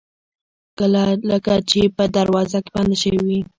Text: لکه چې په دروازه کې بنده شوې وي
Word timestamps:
لکه 1.29 1.53
چې 1.69 1.81
په 1.97 2.03
دروازه 2.17 2.57
کې 2.65 2.71
بنده 2.75 2.95
شوې 3.01 3.19
وي 3.25 3.39